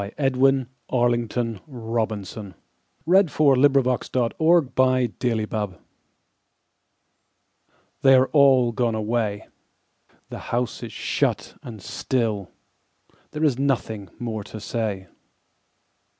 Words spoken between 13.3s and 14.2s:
is nothing